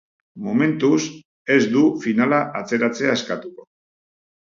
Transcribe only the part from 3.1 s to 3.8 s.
eskatuko.